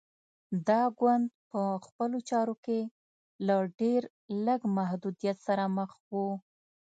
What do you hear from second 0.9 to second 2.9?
ګوند په خپلو چارو کې